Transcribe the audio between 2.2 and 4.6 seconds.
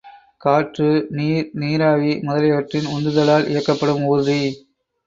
முதலியவற்றின் உந்துதலால் இயக்கப்படும் ஊர்தி.